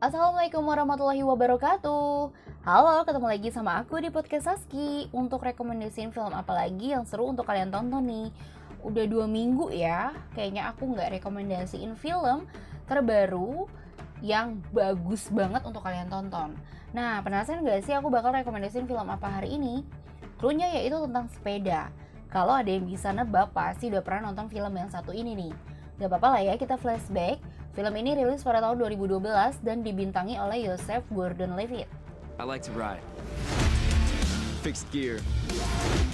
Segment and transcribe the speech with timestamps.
[0.00, 2.32] Assalamualaikum warahmatullahi wabarakatuh.
[2.64, 5.12] Halo, ketemu lagi sama aku di podcast Saski.
[5.12, 8.32] Untuk rekomendasiin film apa lagi yang seru untuk kalian tonton nih?
[8.80, 12.48] Udah dua minggu ya, kayaknya aku nggak rekomendasiin film
[12.88, 13.68] terbaru
[14.24, 16.56] yang bagus banget untuk kalian tonton.
[16.96, 19.84] Nah, penasaran gak sih aku bakal rekomendasiin film apa hari ini?
[20.40, 21.92] Cluenya yaitu tentang sepeda.
[22.32, 25.52] Kalau ada yang bisa nebak, pasti udah pernah nonton film yang satu ini nih.
[26.00, 27.36] Gak apa-apa lah ya, kita flashback
[27.70, 29.22] Film ini rilis pada tahun 2012
[29.62, 31.86] dan dibintangi oleh Joseph Gordon-Levitt.
[32.34, 32.98] I like to ride.
[34.66, 35.22] Fixed gear,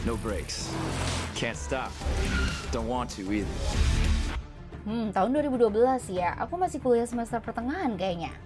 [0.04, 0.68] no brakes.
[1.32, 1.88] Can't stop.
[2.76, 3.48] Don't want to either.
[4.84, 8.36] Hmm, tahun 2012 ya, aku masih kuliah semester pertengahan kayaknya.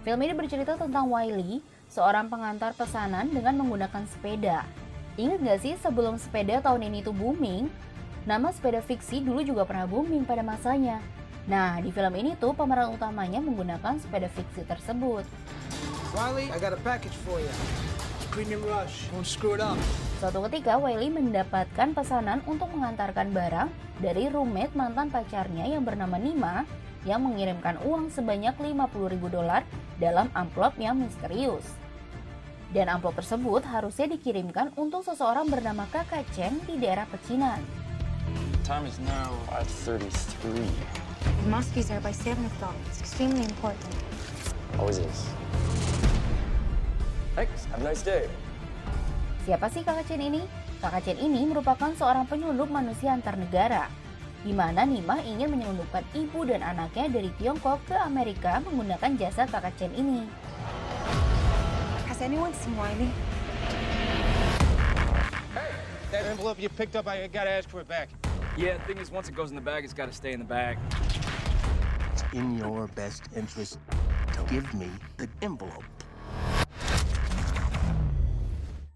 [0.00, 1.60] Film ini bercerita tentang Wiley,
[1.92, 4.64] seorang pengantar pesanan dengan menggunakan sepeda.
[5.20, 7.68] Ingat gak sih sebelum sepeda tahun ini tuh booming,
[8.24, 11.04] nama sepeda fiksi dulu juga pernah booming pada masanya.
[11.48, 15.24] Nah, di film ini tuh pemeran utamanya menggunakan sepeda fiksi tersebut.
[16.12, 17.48] Wiley, I got a package for you.
[18.28, 19.08] Premium Rush.
[19.16, 19.80] Won't screw it up.
[20.20, 23.68] Suatu ketika, Wiley mendapatkan pesanan untuk mengantarkan barang
[24.04, 26.68] dari roommate mantan pacarnya yang bernama Nima
[27.08, 29.64] yang mengirimkan uang sebanyak 50 ribu dolar
[29.96, 31.64] dalam amplop yang misterius.
[32.68, 37.87] Dan amplop tersebut harusnya dikirimkan untuk seseorang bernama Kakak Chen di daerah pecinan.
[38.64, 40.64] Time is now 5.33.
[40.64, 42.74] It must be there by 7 o'clock.
[42.88, 43.94] It's extremely important.
[44.78, 45.26] Always is.
[47.34, 47.64] Thanks.
[47.70, 48.26] Have a nice day.
[49.48, 50.44] Siapa sih Kakak Chen ini?
[50.84, 53.88] Kakak Chen ini merupakan seorang penyelundup manusia antar negara,
[54.44, 59.72] di mana Nima ingin menyelundupkan ibu dan anaknya dari Tiongkok ke Amerika menggunakan jasa Kakak
[59.80, 60.28] Chen ini.
[62.04, 63.08] Has anyone seen Wiley?
[66.12, 68.12] That envelope you picked up, I gotta ask for it back.
[68.58, 70.42] Yeah, the thing is, once it goes in the bag, it's got to stay in
[70.42, 70.82] the bag.
[72.10, 73.78] It's in your best interest
[74.34, 75.86] to give me the envelope.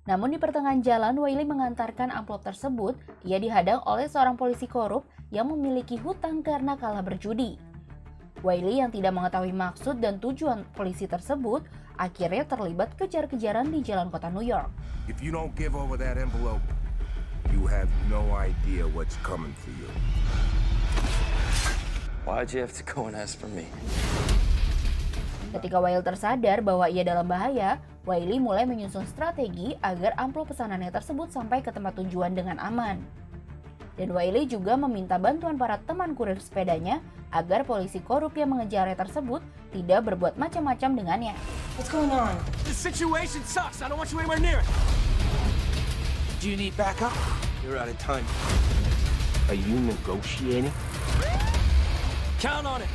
[0.03, 5.47] Namun di pertengahan jalan, Wiley mengantarkan amplop tersebut, ia dihadang oleh seorang polisi korup yang
[5.47, 7.55] memiliki hutang karena kalah berjudi.
[8.43, 11.63] Wiley yang tidak mengetahui maksud dan tujuan polisi tersebut,
[11.95, 14.75] akhirnya terlibat kejar-kejaran di jalan kota New York.
[15.07, 16.67] If you don't give over that envelope,
[17.53, 19.89] you have no idea what's coming for you.
[22.25, 23.69] Why'd you have to go and ask for me?
[25.53, 27.77] Ketika Wiley tersadar bahwa ia dalam bahaya,
[28.09, 32.97] Wiley mulai menyusun strategi agar amplop pesanannya tersebut sampai ke tempat tujuan dengan aman.
[34.01, 39.45] Dan Wiley juga meminta bantuan para teman kurir sepedanya agar polisi korup yang mengejarnya tersebut
[39.77, 41.35] tidak berbuat macam-macam dengannya.
[41.77, 42.33] What's going on?
[42.65, 43.85] The situation sucks.
[43.85, 44.92] I don't want you anywhere near it.
[46.43, 47.15] Do you need backup?
[47.63, 48.27] You're out of time.
[49.47, 50.75] Are you negotiating?
[52.43, 52.91] Count on it.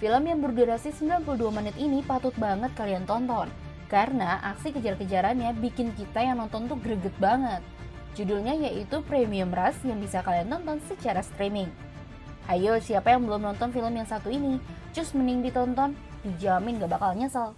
[0.00, 1.20] Film yang berdurasi 92
[1.52, 3.52] menit ini patut banget kalian tonton.
[3.92, 7.60] Karena aksi kejar-kejarannya bikin kita yang nonton tuh greget banget.
[8.16, 11.68] Judulnya yaitu Premium Rush yang bisa kalian tonton secara streaming.
[12.48, 14.56] Ayo siapa yang belum nonton film yang satu ini?
[14.96, 15.92] Cus mending ditonton,
[16.24, 17.54] dijamin gak bakal nyesel.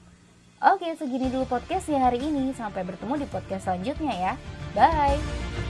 [0.64, 4.32] Oke segini dulu podcastnya hari ini, sampai bertemu di podcast selanjutnya ya.
[4.72, 5.63] Bye!